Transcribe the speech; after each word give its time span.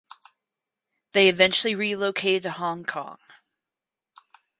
They 1.11 1.29
eventually 1.29 1.75
relocated 1.75 2.41
to 2.41 2.51
Hong 2.53 2.85
Kong. 2.85 3.17